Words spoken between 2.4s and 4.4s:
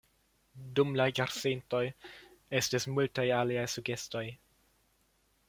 estis multaj aliaj sugestoj.